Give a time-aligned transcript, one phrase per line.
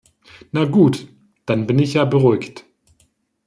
[0.53, 1.09] Na gut,
[1.45, 2.65] dann bin ich ja beruhigt.